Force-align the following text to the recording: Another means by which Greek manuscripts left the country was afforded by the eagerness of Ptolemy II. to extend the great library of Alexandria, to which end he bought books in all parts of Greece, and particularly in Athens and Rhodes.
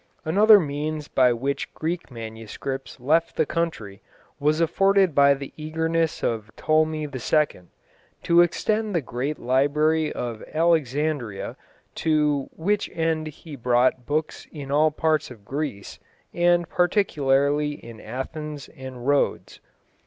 Another 0.25 0.59
means 0.59 1.07
by 1.07 1.31
which 1.31 1.71
Greek 1.75 2.09
manuscripts 2.09 2.99
left 2.99 3.35
the 3.35 3.45
country 3.45 4.01
was 4.39 4.59
afforded 4.59 5.13
by 5.13 5.35
the 5.35 5.53
eagerness 5.57 6.23
of 6.23 6.49
Ptolemy 6.55 7.03
II. 7.03 7.61
to 8.23 8.41
extend 8.41 8.95
the 8.95 9.01
great 9.01 9.37
library 9.37 10.11
of 10.11 10.41
Alexandria, 10.55 11.55
to 11.93 12.49
which 12.55 12.89
end 12.95 13.27
he 13.27 13.55
bought 13.55 14.07
books 14.07 14.47
in 14.51 14.71
all 14.71 14.89
parts 14.89 15.29
of 15.29 15.45
Greece, 15.45 15.99
and 16.33 16.67
particularly 16.67 17.73
in 17.73 18.01
Athens 18.01 18.69
and 18.69 19.05
Rhodes. 19.05 19.59